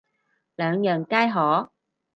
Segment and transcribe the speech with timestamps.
[0.55, 1.71] 兩樣皆可